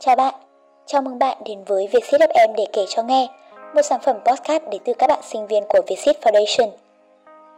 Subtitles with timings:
[0.00, 0.34] Chào bạn,
[0.86, 3.28] chào mừng bạn đến với Vietsit FM để kể cho nghe,
[3.74, 6.70] một sản phẩm podcast đến từ các bạn sinh viên của Vietsit Foundation.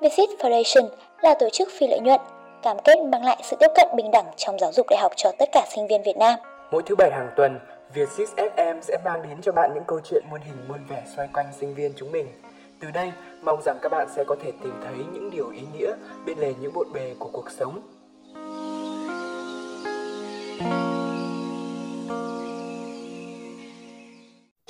[0.00, 0.88] Vietsit Foundation
[1.22, 2.20] là tổ chức phi lợi nhuận,
[2.62, 5.32] cam kết mang lại sự tiếp cận bình đẳng trong giáo dục đại học cho
[5.38, 6.38] tất cả sinh viên Việt Nam.
[6.70, 7.58] Mỗi thứ bảy hàng tuần,
[7.94, 11.28] Vietsit FM sẽ mang đến cho bạn những câu chuyện muôn hình muôn vẻ xoay
[11.34, 12.26] quanh sinh viên chúng mình.
[12.80, 13.12] Từ đây,
[13.42, 15.92] mong rằng các bạn sẽ có thể tìm thấy những điều ý nghĩa
[16.26, 17.80] bên lề những bộn bề của cuộc sống.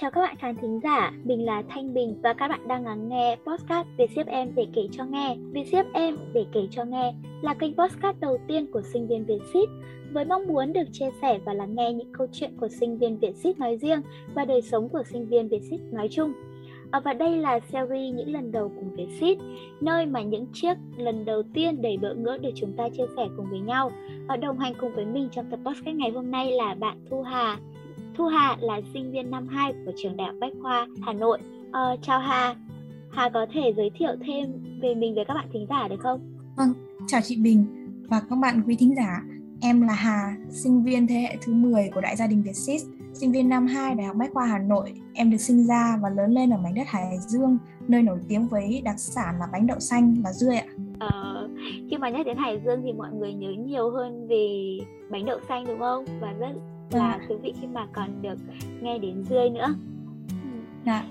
[0.00, 3.08] Chào các bạn khán thính giả, mình là Thanh Bình và các bạn đang lắng
[3.08, 5.36] nghe podcast Việt siếp em để kể cho nghe.
[5.52, 9.24] Việt siếp em để kể cho nghe là kênh podcast đầu tiên của sinh viên
[9.24, 9.68] Việt Vietsit
[10.12, 13.18] với mong muốn được chia sẻ và lắng nghe những câu chuyện của sinh viên
[13.18, 14.00] Việt Vietsit nói riêng
[14.34, 16.32] và đời sống của sinh viên Việt Vietsit nói chung.
[16.90, 19.38] À, và đây là series những lần đầu cùng Việt Vietsit,
[19.80, 23.28] nơi mà những chiếc lần đầu tiên đầy bỡ ngỡ được chúng ta chia sẻ
[23.36, 23.92] cùng với nhau.
[24.40, 27.58] Đồng hành cùng với mình trong tập podcast ngày hôm nay là bạn Thu Hà,
[28.20, 31.38] Thu Hà là sinh viên năm 2 của trường Đại học Bách khoa Hà Nội.
[31.72, 32.54] Ờ, chào Hà.
[33.10, 36.20] Hà có thể giới thiệu thêm về mình với các bạn thính giả được không?
[36.56, 36.72] Vâng,
[37.06, 37.66] chào chị Bình
[38.08, 39.22] và các bạn quý thính giả.
[39.60, 42.80] Em là Hà, sinh viên thế hệ thứ 10 của Đại gia đình Vietsit,
[43.12, 44.92] sinh viên năm 2 Đại học Bách khoa Hà Nội.
[45.14, 48.48] Em được sinh ra và lớn lên ở mảnh đất Hải Dương, nơi nổi tiếng
[48.48, 50.66] với đặc sản là bánh đậu xanh và dươi ạ.
[50.98, 51.48] Ờ,
[51.90, 54.78] khi mà nhắc đến Hải Dương thì mọi người nhớ nhiều hơn về
[55.10, 56.04] bánh đậu xanh đúng không?
[56.20, 56.52] Và rất
[56.90, 58.38] là thú vị khi mà còn được
[58.80, 59.74] nghe đến dươi nữa
[60.86, 61.04] dạ.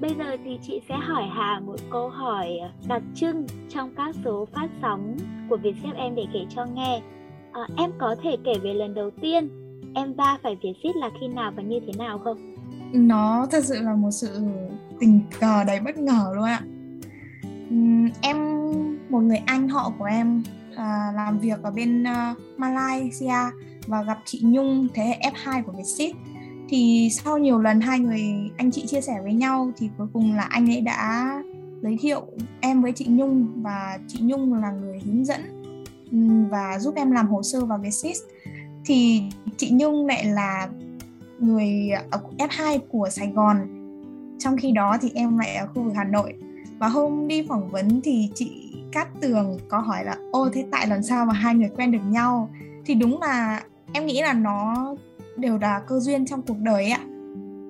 [0.00, 2.48] Bây giờ thì chị sẽ hỏi Hà một câu hỏi
[2.88, 5.16] đặc trưng trong các số phát sóng
[5.48, 7.02] của Vietjet em để kể cho nghe.
[7.52, 9.48] À, em có thể kể về lần đầu tiên
[9.94, 12.56] em va phải Vietjet là khi nào và như thế nào không?
[12.92, 14.40] Nó thật sự là một sự
[15.00, 16.60] tình cờ đầy bất ngờ luôn ạ.
[18.20, 18.36] Em
[19.08, 20.42] một người anh họ của em
[20.76, 23.50] à, làm việc ở bên uh, Malaysia
[23.88, 26.16] và gặp chị Nhung, thế hệ F2 của Vietship.
[26.68, 28.22] Thì sau nhiều lần hai người,
[28.56, 31.32] anh chị chia sẻ với nhau thì cuối cùng là anh ấy đã
[31.82, 32.26] giới thiệu
[32.60, 35.62] em với chị Nhung và chị Nhung là người hướng dẫn
[36.12, 36.18] ừ,
[36.50, 38.16] và giúp em làm hồ sơ vào Vietship.
[38.84, 39.22] Thì
[39.56, 40.68] chị Nhung lại là
[41.38, 43.56] người ờ, ở F2 của Sài Gòn.
[44.38, 46.34] Trong khi đó thì em lại ở khu vực Hà Nội.
[46.78, 50.86] Và hôm đi phỏng vấn thì chị Cát Tường có hỏi là, ô, thế tại
[50.86, 52.50] làm sao mà hai người quen được nhau?
[52.84, 53.62] Thì đúng là
[53.92, 54.94] em nghĩ là nó
[55.36, 57.00] đều là cơ duyên trong cuộc đời ạ.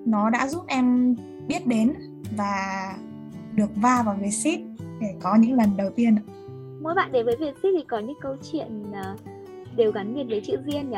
[0.07, 1.17] Nó đã giúp em
[1.49, 1.95] biết đến
[2.37, 2.95] và
[3.55, 4.61] được va vào Vietsit
[5.01, 6.17] để có những lần đầu tiên
[6.83, 9.17] mỗi bạn đến với Việt Ship thì có những câu chuyện ờ,
[9.77, 10.97] đều gắn liền với chữ duyên nhỉ?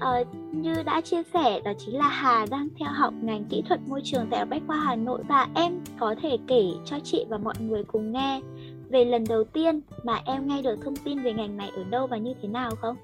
[0.00, 3.80] Ờ, như đã chia sẻ đó chính là Hà đang theo học ngành kỹ thuật
[3.88, 7.38] môi trường tại Bách khoa Hà Nội và em có thể kể cho chị và
[7.38, 8.40] mọi người cùng nghe
[8.88, 12.06] về lần đầu tiên mà em nghe được thông tin về ngành này ở đâu
[12.06, 12.96] và như thế nào không?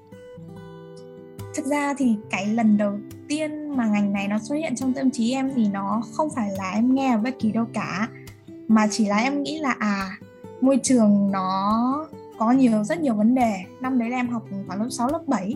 [1.57, 5.11] Thực ra thì cái lần đầu tiên mà ngành này nó xuất hiện trong tâm
[5.11, 8.07] trí em thì nó không phải là em nghe ở bất kỳ đâu cả,
[8.67, 10.17] mà chỉ là em nghĩ là à
[10.61, 12.07] môi trường nó
[12.39, 13.53] có nhiều, rất nhiều vấn đề.
[13.81, 15.55] Năm đấy là em học khoảng lớp 6 lớp 7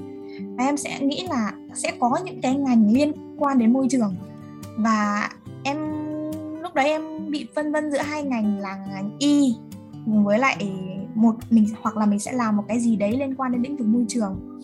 [0.58, 4.16] và em sẽ nghĩ là sẽ có những cái ngành liên quan đến môi trường.
[4.78, 5.30] Và
[5.64, 5.78] em,
[6.62, 9.56] lúc đấy em bị phân vân giữa hai ngành là ngành y
[10.06, 10.72] với lại
[11.16, 13.78] một mình, hoặc là mình sẽ làm một cái gì đấy liên quan đến lĩnh
[13.78, 14.60] vực môi trường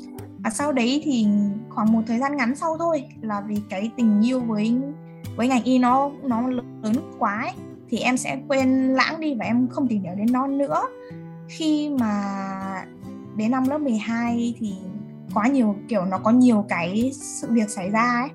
[0.48, 1.28] và sau đấy thì
[1.70, 4.76] khoảng một thời gian ngắn sau thôi là vì cái tình yêu với
[5.36, 6.48] với ngành y nó nó
[6.84, 7.54] lớn quá ấy,
[7.90, 10.82] thì em sẽ quên lãng đi và em không tìm hiểu đến nó nữa.
[11.50, 12.86] Khi mà
[13.36, 14.74] đến năm lớp 12 thì
[15.34, 18.30] quá nhiều kiểu nó có nhiều cái sự việc xảy ra ấy.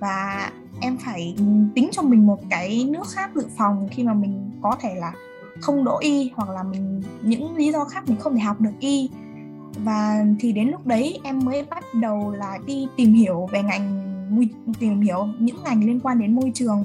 [0.00, 0.50] Và
[0.80, 1.36] em phải
[1.74, 5.12] tính cho mình một cái nước khác dự phòng khi mà mình có thể là
[5.60, 8.74] không đỗ y hoặc là mình những lý do khác mình không thể học được
[8.80, 9.10] y
[9.76, 14.04] và thì đến lúc đấy em mới bắt đầu là đi tìm hiểu về ngành
[14.78, 16.84] tìm hiểu những ngành liên quan đến môi trường.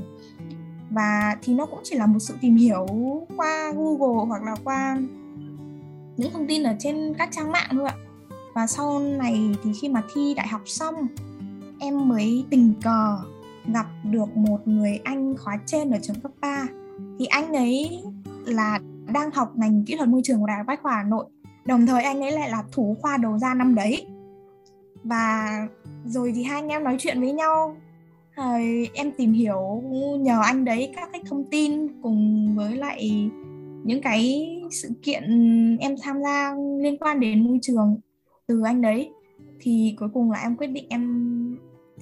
[0.90, 2.86] Và thì nó cũng chỉ là một sự tìm hiểu
[3.38, 5.02] qua Google hoặc là qua
[6.18, 7.96] những thông tin ở trên các trang mạng thôi ạ.
[8.54, 10.96] Và sau này thì khi mà thi đại học xong,
[11.80, 13.20] em mới tình cờ
[13.74, 16.68] gặp được một người anh khóa trên ở trường cấp 3
[17.20, 18.04] thì anh ấy
[18.46, 18.80] là
[19.14, 21.26] đang học ngành kỹ thuật môi trường của đại học bách khoa hà nội
[21.66, 24.08] đồng thời anh ấy lại là thủ khoa đầu ra năm đấy.
[25.04, 25.50] Và
[26.06, 27.76] rồi thì hai anh em nói chuyện với nhau.
[28.36, 29.84] Rồi em tìm hiểu
[30.20, 33.30] nhờ anh đấy các cái thông tin cùng với lại
[33.84, 35.24] những cái sự kiện
[35.78, 37.98] em tham gia liên quan đến môi trường
[38.48, 39.10] từ anh đấy.
[39.60, 41.58] Thì cuối cùng là em quyết định em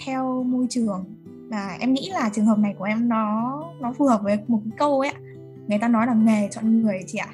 [0.06, 1.06] theo môi trường.
[1.50, 4.60] Và em nghĩ là trường hợp này của em nó nó phù hợp với một
[4.64, 5.12] cái câu ấy
[5.68, 7.30] người ta nói là nghề chọn người chị ạ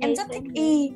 [0.00, 0.92] em rất thích y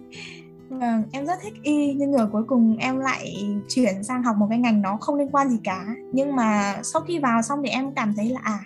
[0.69, 3.35] Vâng, em rất thích y nhưng rồi cuối cùng em lại
[3.69, 5.87] chuyển sang học một cái ngành nó không liên quan gì cả.
[6.13, 8.61] Nhưng mà sau khi vào xong thì em cảm thấy là à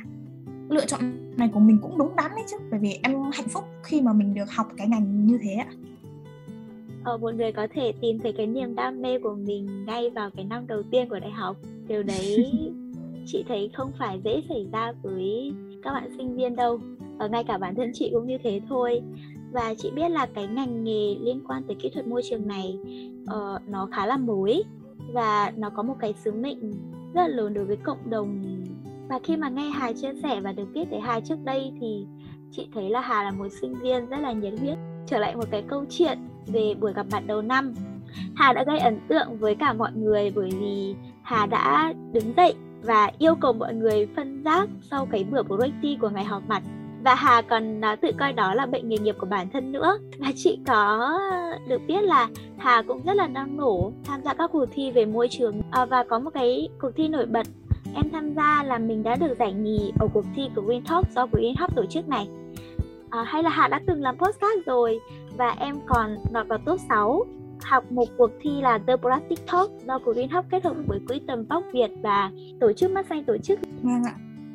[0.69, 1.01] lựa chọn
[1.37, 4.13] này của mình cũng đúng đắn đấy chứ bởi vì em hạnh phúc khi mà
[4.13, 5.67] mình được học cái ngành như thế ạ.
[7.05, 10.31] Ờ, một người có thể tìm thấy cái niềm đam mê của mình ngay vào
[10.37, 11.57] cái năm đầu tiên của đại học.
[11.89, 12.53] Điều đấy
[13.27, 15.53] chị thấy không phải dễ xảy ra với
[15.83, 16.81] các bạn sinh viên đâu.
[17.19, 19.01] Ở ngay cả bản thân chị cũng như thế thôi
[19.53, 22.79] và chị biết là cái ngành nghề liên quan tới kỹ thuật môi trường này
[23.23, 24.65] uh, nó khá là mới
[25.13, 26.73] và nó có một cái sứ mệnh
[27.15, 28.45] rất là lớn đối với cộng đồng.
[29.09, 32.07] Và khi mà nghe Hà chia sẻ và được biết tới Hà trước đây thì
[32.51, 35.45] chị thấy là Hà là một sinh viên rất là nhiệt huyết trở lại một
[35.51, 37.75] cái câu chuyện về buổi gặp mặt đầu năm.
[38.35, 42.55] Hà đã gây ấn tượng với cả mọi người bởi vì Hà đã đứng dậy
[42.83, 46.63] và yêu cầu mọi người phân rác sau cái bữa project của ngày họp mặt
[47.05, 49.99] và Hà còn uh, tự coi đó là bệnh nghề nghiệp của bản thân nữa
[50.19, 51.13] và chị có
[51.69, 55.05] được biết là Hà cũng rất là năng nổ tham gia các cuộc thi về
[55.05, 57.47] môi trường uh, và có một cái cuộc thi nổi bật
[57.95, 61.11] em tham gia là mình đã được giải nhì ở cuộc thi của Green Talk
[61.15, 62.29] do Green Hub tổ chức này
[63.11, 65.01] à, hay là Hà đã từng làm podcast rồi
[65.37, 67.25] và em còn lọt vào top 6
[67.63, 71.21] học một cuộc thi là The Plastic Talk do Green Hub kết hợp với Quỹ
[71.27, 72.31] tầm vóc Việt và
[72.61, 73.59] tổ chức Mắt Xanh tổ chức.
[73.83, 74.15] Vâng ạ.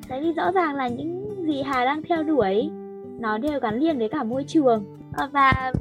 [0.09, 2.69] Đấy thì rõ ràng là những gì Hà đang theo đuổi?
[3.19, 4.85] Nó đều gắn liền với cả môi trường.
[5.13, 5.73] Ờ, và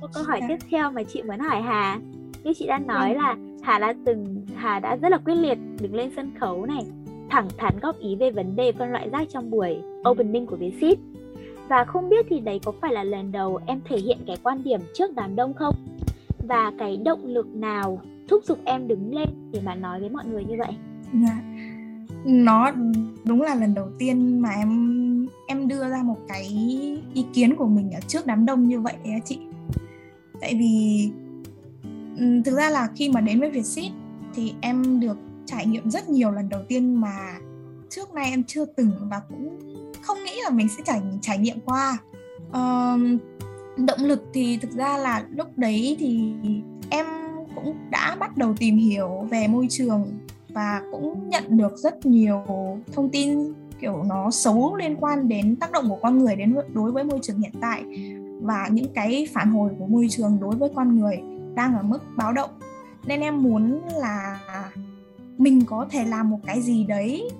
[0.00, 0.46] một câu hỏi dạ.
[0.48, 2.00] tiếp theo mà chị muốn hỏi Hà.
[2.44, 3.22] Như chị đang nói vâng.
[3.22, 6.86] là Hà đã từng Hà đã rất là quyết liệt đứng lên sân khấu này
[7.30, 9.78] thẳng thắn góp ý về vấn đề phân loại rác trong buổi
[10.10, 10.98] opening của Vietsit
[11.68, 14.64] và không biết thì đấy có phải là lần đầu em thể hiện cái quan
[14.64, 15.74] điểm trước đám đông không?
[16.38, 20.24] Và cái động lực nào thúc giục em đứng lên để mà nói với mọi
[20.26, 20.72] người như vậy?
[21.12, 21.42] Dạ.
[22.24, 22.70] Nó
[23.24, 24.68] đúng là lần đầu tiên mà em
[25.48, 26.44] em đưa ra một cái
[27.14, 29.38] ý kiến của mình ở trước đám đông như vậy á chị.
[30.40, 31.10] Tại vì
[32.44, 33.92] thực ra là khi mà đến với Vietsit
[34.34, 37.38] thì em được trải nghiệm rất nhiều lần đầu tiên mà
[37.90, 39.58] trước nay em chưa từng và cũng
[40.02, 41.98] không nghĩ là mình sẽ trải trải nghiệm qua.
[42.52, 43.18] Um,
[43.86, 46.32] động lực thì thực ra là lúc đấy thì
[46.90, 47.06] em
[47.54, 50.18] cũng đã bắt đầu tìm hiểu về môi trường
[50.48, 52.44] và cũng nhận được rất nhiều
[52.92, 56.92] thông tin kiểu nó xấu liên quan đến tác động của con người đến đối
[56.92, 57.84] với môi trường hiện tại
[58.42, 61.20] và những cái phản hồi của môi trường đối với con người
[61.54, 62.50] đang ở mức báo động.
[63.06, 64.40] Nên em muốn là
[65.38, 67.30] mình có thể làm một cái gì đấy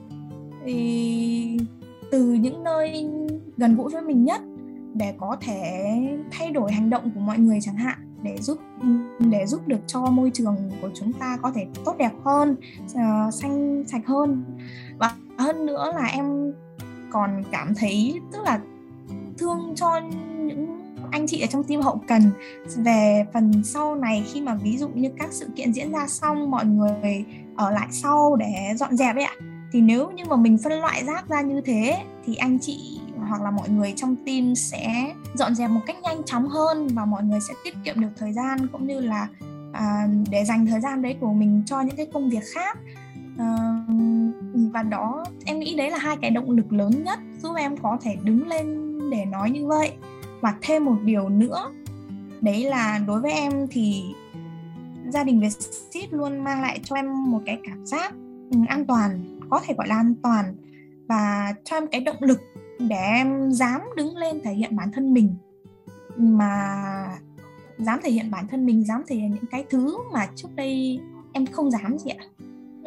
[0.65, 1.59] thì
[2.11, 3.09] từ những nơi
[3.57, 4.41] gần gũi với mình nhất
[4.95, 5.85] để có thể
[6.31, 8.59] thay đổi hành động của mọi người chẳng hạn để giúp
[9.19, 13.35] để giúp được cho môi trường của chúng ta có thể tốt đẹp hơn uh,
[13.35, 14.45] xanh sạch hơn.
[14.99, 16.53] Và hơn nữa là em
[17.11, 18.61] còn cảm thấy tức là
[19.39, 20.01] thương cho
[20.37, 20.79] những
[21.11, 22.23] anh chị ở trong team hậu cần.
[22.77, 26.51] Về phần sau này khi mà ví dụ như các sự kiện diễn ra xong
[26.51, 27.25] mọi người
[27.57, 29.35] ở lại sau để dọn dẹp ấy ạ
[29.73, 33.43] thì nếu như mà mình phân loại rác ra như thế thì anh chị hoặc
[33.43, 37.23] là mọi người trong team sẽ dọn dẹp một cách nhanh chóng hơn và mọi
[37.23, 39.29] người sẽ tiết kiệm được thời gian cũng như là
[39.73, 42.79] à, để dành thời gian đấy của mình cho những cái công việc khác
[44.73, 47.99] và đó, em nghĩ đấy là hai cái động lực lớn nhất giúp em có
[48.01, 49.93] thể đứng lên để nói như vậy.
[50.41, 51.73] Và thêm một điều nữa,
[52.41, 54.03] đấy là đối với em thì
[55.09, 55.53] gia đình Việt
[55.91, 58.15] Sit luôn mang lại cho em một cái cảm giác
[58.69, 60.57] an toàn, có thể gọi là an toàn,
[61.09, 62.41] và cho em cái động lực
[62.79, 65.35] để em dám đứng lên thể hiện bản thân mình.
[66.17, 66.75] Mà
[67.79, 71.01] dám thể hiện bản thân mình, dám thể hiện những cái thứ mà trước đây
[71.33, 72.25] em không dám gì ạ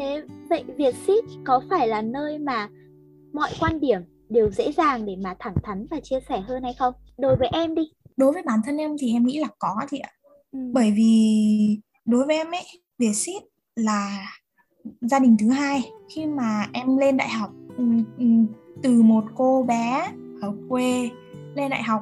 [0.02, 2.70] thế vậy Việt Sit có phải là nơi mà
[3.34, 6.74] mọi quan điểm đều dễ dàng để mà thẳng thắn và chia sẻ hơn hay
[6.80, 6.94] không?
[7.18, 7.84] Đối với em đi.
[8.18, 10.10] Đối với bản thân em thì em nghĩ là có chị ạ.
[10.52, 10.60] Ừ.
[10.74, 12.66] bởi vì đối với em ấy
[12.98, 13.44] Việt Sit
[13.76, 14.28] là
[15.02, 15.92] gia đình thứ hai.
[16.16, 17.84] Khi mà em lên đại học ừ,
[18.18, 18.26] ừ,
[18.84, 21.10] từ một cô bé ở quê
[21.56, 22.02] lên đại học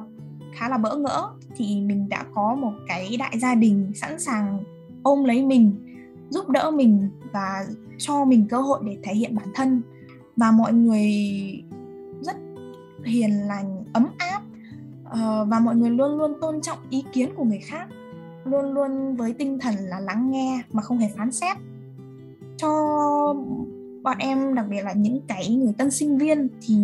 [0.54, 4.64] khá là bỡ ngỡ thì mình đã có một cái đại gia đình sẵn sàng
[5.02, 5.90] ôm lấy mình
[6.30, 7.66] giúp đỡ mình và
[8.00, 9.82] cho mình cơ hội để thể hiện bản thân.
[10.36, 11.12] Và mọi người
[12.22, 12.36] rất
[13.04, 14.42] hiền lành ấm áp
[15.04, 17.88] ờ, và mọi người luôn luôn tôn trọng ý kiến của người khác
[18.44, 21.56] luôn luôn với tinh thần là lắng nghe mà không hề phán xét.
[22.56, 22.68] Cho
[24.02, 26.76] bọn em đặc biệt là những cái người tân sinh viên thì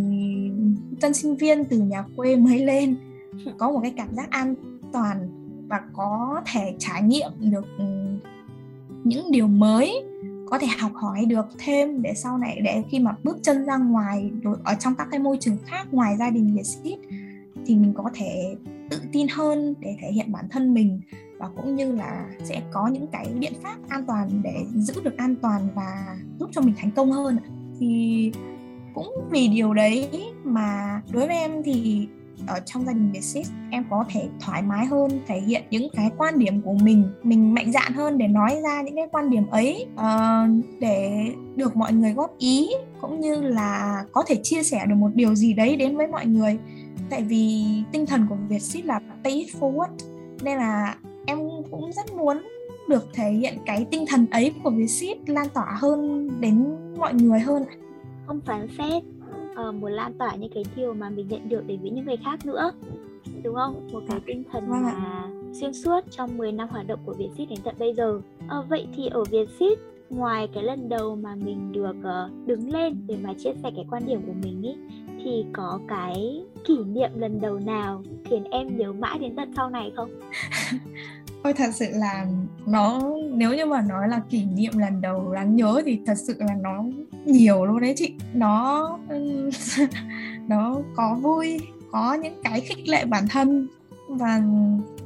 [1.01, 2.97] tân sinh viên từ nhà quê mới lên
[3.59, 4.55] có một cái cảm giác an
[4.93, 5.29] toàn
[5.69, 7.85] và có thể trải nghiệm được ừ,
[9.05, 10.05] những điều mới
[10.47, 13.77] có thể học hỏi được thêm để sau này, để khi mà bước chân ra
[13.77, 14.31] ngoài
[14.65, 16.99] ở trong các cái môi trường khác ngoài gia đình Việt Sit
[17.67, 18.57] thì mình có thể
[18.91, 21.01] tự tin hơn để thể hiện bản thân mình
[21.39, 25.17] và cũng như là sẽ có những cái biện pháp an toàn để giữ được
[25.17, 27.39] an toàn và giúp cho mình thành công hơn
[27.81, 28.33] thì
[28.95, 30.09] cũng vì điều đấy
[30.45, 32.09] mà đối với em thì
[32.47, 36.11] ở trong gia đình Vietsis em có thể thoải mái hơn thể hiện những cái
[36.17, 39.47] quan điểm của mình mình mạnh dạn hơn để nói ra những cái quan điểm
[39.51, 41.27] ấy uh, để
[41.57, 42.69] được mọi người góp ý
[43.01, 46.27] cũng như là có thể chia sẻ được một điều gì đấy đến với mọi
[46.27, 46.59] người.
[47.11, 49.89] Tại vì tinh thần của Việt Ship là pay it forward
[50.43, 51.39] nên là em
[51.71, 52.43] cũng rất muốn
[52.89, 57.41] được thể hiện cái tinh thần ấy của Vietsit lan tỏa hơn đến mọi người
[57.41, 57.65] hơn
[58.27, 59.03] không phán xét
[59.69, 62.17] uh, muốn lan tỏa những cái điều mà mình nhận được đến với những người
[62.25, 62.73] khác nữa.
[63.43, 63.89] Đúng không?
[63.93, 67.49] Một cái tinh thần vâng mà xuyên suốt trong 10 năm hoạt động của Vietsit
[67.49, 68.21] đến tận bây giờ.
[68.49, 69.79] À, vậy thì ở Vietsit
[70.11, 73.85] ngoài cái lần đầu mà mình được uh, đứng lên để mà chia sẻ cái
[73.91, 74.75] quan điểm của mình ý
[75.25, 79.71] thì có cái kỷ niệm lần đầu nào khiến em nhớ mãi đến tận sau
[79.71, 80.11] này không?
[81.43, 82.27] Ôi thật sự là
[82.67, 83.01] nó
[83.33, 86.55] nếu như mà nói là kỷ niệm lần đầu đáng nhớ thì thật sự là
[86.61, 86.85] nó
[87.25, 88.15] nhiều luôn đấy chị.
[88.35, 88.99] Nó
[90.49, 91.61] nó có vui,
[91.93, 93.69] có những cái khích lệ bản thân
[94.09, 94.43] và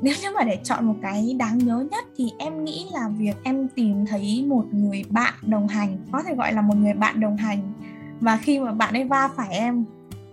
[0.02, 3.36] nếu như mà để chọn một cái đáng nhớ nhất thì em nghĩ là việc
[3.42, 7.20] em tìm thấy một người bạn đồng hành có thể gọi là một người bạn
[7.20, 7.72] đồng hành
[8.20, 9.84] và khi mà bạn ấy va phải em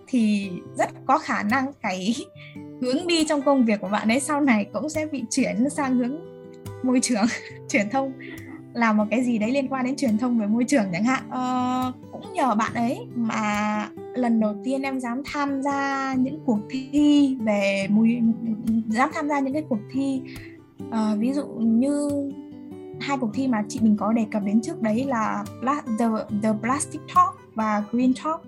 [0.07, 2.15] thì rất có khả năng cái
[2.81, 5.97] hướng đi trong công việc của bạn ấy sau này cũng sẽ bị chuyển sang
[5.97, 6.36] hướng
[6.87, 7.25] môi trường
[7.69, 8.13] truyền thông
[8.73, 11.23] làm một cái gì đấy liên quan đến truyền thông về môi trường chẳng hạn.
[11.29, 16.59] Ờ, cũng nhờ bạn ấy mà lần đầu tiên em dám tham gia những cuộc
[16.69, 18.21] thi về môi
[18.87, 20.21] dám tham gia những cái cuộc thi
[20.83, 22.09] uh, ví dụ như
[22.99, 25.43] hai cuộc thi mà chị mình có đề cập đến trước đấy là
[25.99, 26.05] the,
[26.43, 28.41] the Plastic Talk và Green Talk.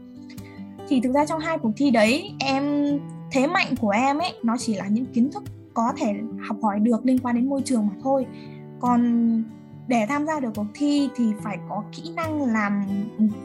[0.87, 2.85] Thì thực ra trong hai cuộc thi đấy em
[3.31, 5.43] thế mạnh của em ấy nó chỉ là những kiến thức
[5.79, 6.15] có thể
[6.47, 8.25] học hỏi được liên quan đến môi trường mà thôi.
[8.79, 9.43] Còn
[9.87, 12.83] để tham gia được cuộc thi thì phải có kỹ năng làm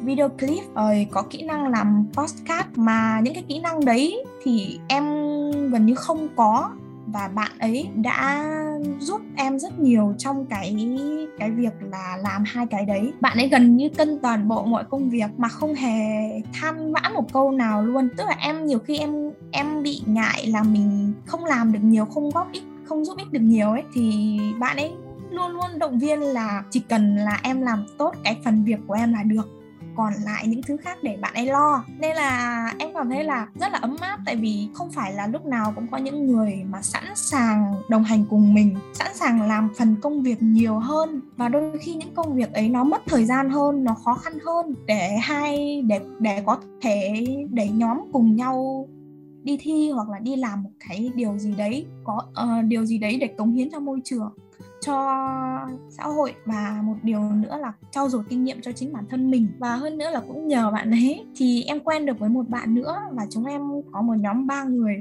[0.02, 2.68] video clip, rồi có kỹ năng làm postcard.
[2.76, 5.04] Mà những cái kỹ năng đấy thì em
[5.70, 6.70] gần như không có
[7.06, 8.44] và bạn ấy đã
[9.00, 10.76] giúp em rất nhiều trong cái
[11.38, 13.12] cái việc là làm hai cái đấy.
[13.20, 17.14] Bạn ấy gần như cân toàn bộ mọi công việc mà không hề than vãn
[17.14, 18.08] một câu nào luôn.
[18.16, 22.04] Tức là em nhiều khi em em bị ngại là mình không làm được nhiều,
[22.04, 24.92] không góp ích, không giúp ích được nhiều ấy, thì bạn ấy
[25.30, 28.94] luôn luôn động viên là chỉ cần là em làm tốt cái phần việc của
[28.94, 29.63] em là được
[29.96, 31.84] còn lại những thứ khác để bạn ấy lo.
[31.98, 35.26] Nên là em cảm thấy là rất là ấm áp tại vì không phải là
[35.26, 39.42] lúc nào cũng có những người mà sẵn sàng đồng hành cùng mình sẵn sàng
[39.42, 41.20] làm phần công việc nhiều hơn.
[41.36, 44.38] Và đôi khi những công việc ấy nó mất thời gian hơn nó khó khăn
[44.46, 48.88] hơn để hai để để có thể để nhóm cùng nhau
[49.42, 52.98] đi thi hoặc là đi làm một cái điều gì đấy có uh, điều gì
[52.98, 54.32] đấy để cống hiến cho môi trường
[54.86, 55.20] cho
[55.90, 59.30] xã hội và một điều nữa là trau dồi kinh nghiệm cho chính bản thân
[59.30, 59.48] mình.
[59.58, 62.74] Và hơn nữa là cũng nhờ bạn ấy thì em quen được với một bạn
[62.74, 63.60] nữa và chúng em
[63.92, 64.96] có một nhóm ba người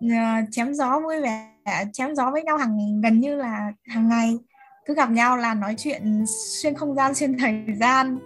[0.00, 0.16] ờ,
[0.50, 1.50] chém gió vui vẻ
[1.92, 4.38] chém gió với nhau hàng gần như là hàng ngày.
[4.86, 8.18] Cứ gặp nhau là nói chuyện xuyên không gian xuyên thời gian.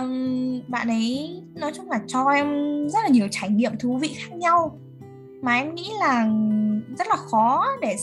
[0.00, 2.46] Um, bạn ấy nói chung là cho em
[2.88, 4.78] rất là nhiều trải nghiệm thú vị khác nhau
[5.42, 6.28] mà em nghĩ là
[6.98, 7.96] rất là khó để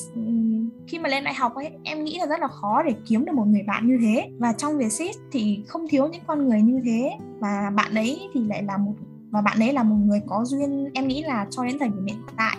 [0.87, 3.33] khi mà lên đại học ấy, em nghĩ là rất là khó để kiếm được
[3.35, 4.29] một người bạn như thế.
[4.39, 7.11] Và trong Vietsit thì không thiếu những con người như thế.
[7.39, 8.93] Và bạn ấy thì lại là một,
[9.29, 12.05] và bạn ấy là một người có duyên, em nghĩ là cho đến thời điểm
[12.05, 12.57] hiện tại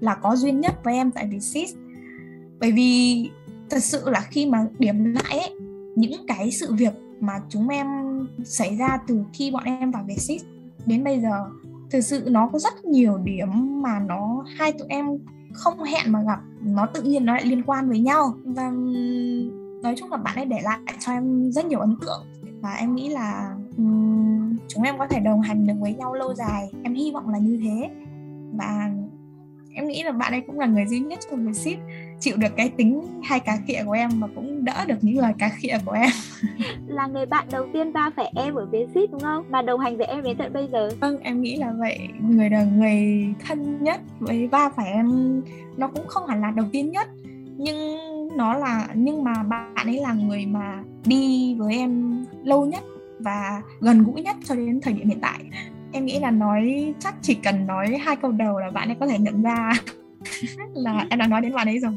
[0.00, 1.68] là có duyên nhất với em tại Vietsit
[2.60, 3.30] bởi vì
[3.70, 5.54] thật sự là khi mà điểm lại ấy,
[5.96, 7.86] những cái sự việc mà chúng em
[8.44, 10.42] xảy ra từ khi bọn em vào Vietsit
[10.86, 11.46] đến bây giờ,
[11.90, 15.06] thực sự nó có rất nhiều điểm mà nó hai tụi em
[15.52, 18.34] không hẹn mà gặp nó tự nhiên nó lại liên quan với nhau.
[18.44, 18.70] Và
[19.82, 22.22] nói chung là bạn ấy để lại cho em rất nhiều ấn tượng.
[22.60, 26.34] Và em nghĩ là um, chúng em có thể đồng hành được với nhau lâu
[26.34, 26.70] dài.
[26.82, 27.90] Em hy vọng là như thế.
[28.58, 28.90] Và
[29.74, 31.78] em nghĩ là bạn ấy cũng là người duy nhất trong người ship
[32.20, 35.32] chịu được cái tính hai cá khịa của em và cũng đỡ được những lời
[35.38, 36.10] cá khịa của em.
[36.86, 39.44] Là người bạn đầu tiên va phải em ở bên ship đúng không?
[39.50, 40.90] Mà đồng hành với em đến tận bây giờ.
[41.00, 41.98] Vâng em nghĩ là vậy.
[42.20, 45.40] Người là người thân nhất với va phải em
[45.76, 47.08] nó cũng không hẳn là đầu tiên nhất.
[47.56, 47.98] Nhưng
[48.36, 52.82] nó là nhưng mà bạn ấy là người mà đi với em lâu nhất
[53.18, 55.40] và gần gũi nhất cho đến thời điểm hiện tại.
[55.92, 59.06] Em nghĩ là nói chắc chỉ cần nói hai câu đầu là bạn ấy có
[59.06, 59.72] thể nhận ra
[60.74, 61.92] là em đã nói đến bạn ấy rồi.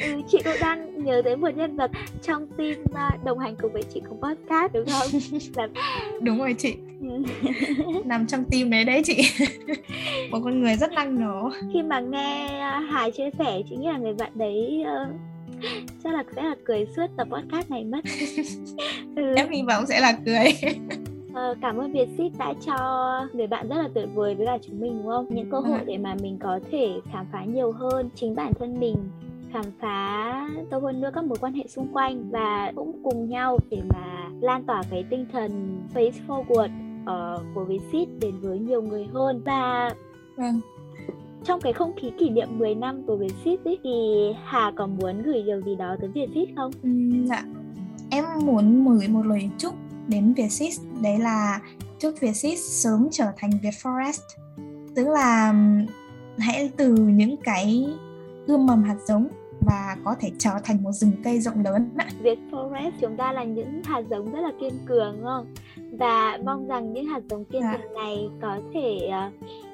[0.00, 1.90] Ừ, chị cũng đang nhớ tới một nhân vật
[2.22, 5.20] trong team uh, đồng hành cùng với chị của podcast đúng không?
[5.56, 5.68] Là...
[6.20, 6.76] đúng rồi chị.
[8.04, 9.22] Nằm trong team đấy đấy chị.
[10.30, 11.50] Một con người rất năng nổ.
[11.72, 15.14] Khi mà nghe uh, Hà chia sẻ chị nghĩ là người bạn đấy uh,
[16.04, 18.00] chắc là sẽ là cười suốt tập podcast này mất.
[19.16, 19.34] Ừ.
[19.36, 20.52] em hy vọng sẽ là cười
[21.36, 22.76] Ờ, cảm ơn Vietsit đã cho
[23.32, 25.26] người bạn rất là tuyệt vời với cả chúng mình đúng không?
[25.30, 28.80] Những cơ hội để mà mình có thể khám phá nhiều hơn chính bản thân
[28.80, 28.96] mình
[29.52, 33.58] khám phá sâu hơn nữa các mối quan hệ xung quanh và cũng cùng nhau
[33.70, 36.70] để mà lan tỏa cái tinh thần face forward
[37.02, 39.94] uh, của Vietsit đến với nhiều người hơn và
[40.36, 40.60] vâng.
[41.44, 45.22] trong cái không khí kỷ niệm 10 năm của Vietsit ấy, thì Hà có muốn
[45.22, 46.70] gửi điều gì đó tới Vietsit không?
[46.82, 46.90] Ừ,
[47.24, 47.44] dạ
[48.10, 49.74] em muốn gửi một lời chúc
[50.08, 50.72] đến Vietsit
[51.02, 51.60] đấy là
[51.98, 54.20] chúc Vietsit sớm trở thành Vietforest
[54.94, 55.54] tức là
[56.38, 57.86] hãy từ những cái
[58.46, 59.28] ươm mầm hạt giống
[59.66, 61.90] và có thể trở thành một rừng cây rộng lớn.
[62.22, 65.54] Vietforest chúng ta là những hạt giống rất là kiên cường không?
[65.98, 67.78] Và mong rằng những hạt giống kiên dạ.
[67.82, 69.32] cường này có thể uh,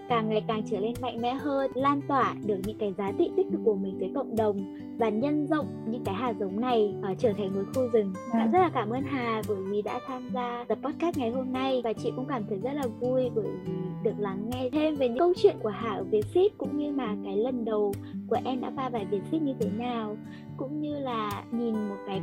[0.09, 3.31] càng ngày càng trở nên mạnh mẽ hơn lan tỏa được những cái giá trị
[3.37, 6.95] tích cực của mình tới cộng đồng và nhân rộng những cái hạt giống này
[7.13, 8.49] uh, trở thành một khu rừng à.
[8.53, 11.81] rất là cảm ơn Hà bởi vì đã tham gia tập podcast ngày hôm nay
[11.85, 15.09] và chị cũng cảm thấy rất là vui bởi vì được lắng nghe thêm về
[15.09, 17.93] những câu chuyện của Hà ở Vietsit cũng như là cái lần đầu
[18.29, 20.17] của em đã pha bài Vietsit như thế nào
[20.57, 20.99] cũng như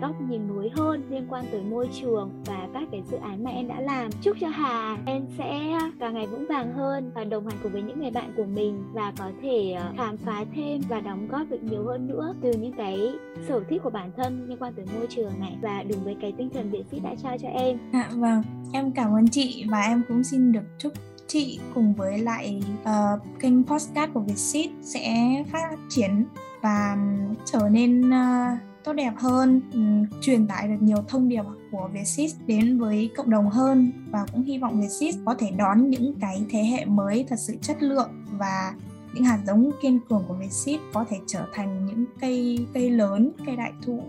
[0.01, 3.51] góc nhìn mới hơn liên quan tới môi trường và các cái dự án mà
[3.51, 4.11] em đã làm.
[4.21, 7.81] Chúc cho Hà em sẽ càng ngày vững vàng hơn và đồng hành cùng với
[7.81, 11.49] những người bạn của mình và có thể ờ, khám phá thêm và đóng góp
[11.49, 13.11] được nhiều hơn nữa từ những cái
[13.47, 15.57] sở thích của bản thân liên quan tới môi trường này.
[15.61, 17.77] Và đúng với cái tinh thần viện sĩ đã trao cho em.
[17.91, 20.93] À, vâng, em cảm ơn chị và em cũng xin được chúc
[21.27, 26.25] chị cùng với lại uh, kênh podcast của Vietseed sẽ phát triển
[26.61, 26.97] và
[27.45, 32.35] trở nên uh, tốt đẹp hơn, um, truyền tải được nhiều thông điệp của Vietsis
[32.47, 33.91] đến với cộng đồng hơn.
[34.11, 37.55] Và cũng hy vọng Vietsis có thể đón những cái thế hệ mới thật sự
[37.61, 38.73] chất lượng và
[39.13, 43.31] những hạt giống kiên cường của Vietsis có thể trở thành những cây cây lớn,
[43.45, 44.03] cây đại thụ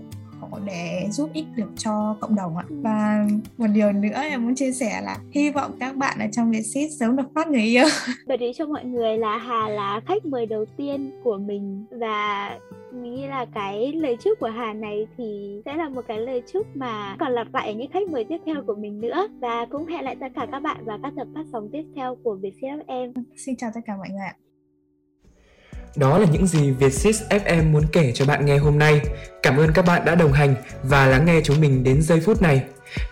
[0.64, 2.64] để giúp ích được cho cộng đồng ạ.
[2.68, 3.26] Và
[3.58, 6.90] một điều nữa em muốn chia sẻ là hy vọng các bạn ở trong Vietsit
[6.98, 7.84] sớm được phát người yêu.
[8.26, 12.50] Bật ý cho mọi người là Hà là khách mời đầu tiên của mình và
[12.92, 16.42] mình nghĩ là cái lời chúc của Hà này thì sẽ là một cái lời
[16.52, 19.66] chúc mà còn lặp lại ở những khách mời tiếp theo của mình nữa và
[19.70, 22.38] cũng hẹn lại tất cả các bạn vào các tập phát sóng tiếp theo của
[22.42, 23.12] Vietjet FM.
[23.36, 24.34] Xin chào tất cả mọi người ạ.
[25.96, 29.00] Đó là những gì Vietsys FM muốn kể cho bạn nghe hôm nay.
[29.42, 32.42] Cảm ơn các bạn đã đồng hành và lắng nghe chúng mình đến giây phút
[32.42, 32.62] này.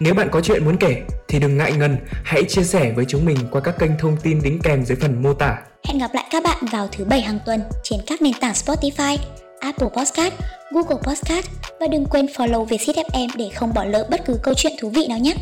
[0.00, 3.24] Nếu bạn có chuyện muốn kể thì đừng ngại ngần, hãy chia sẻ với chúng
[3.24, 5.58] mình qua các kênh thông tin đính kèm dưới phần mô tả.
[5.84, 9.16] Hẹn gặp lại các bạn vào thứ bảy hàng tuần trên các nền tảng Spotify,
[9.60, 10.32] Apple Podcast,
[10.70, 11.46] Google Podcast
[11.80, 14.88] và đừng quên follow Vietsit FM để không bỏ lỡ bất cứ câu chuyện thú
[14.88, 15.34] vị nào nhé.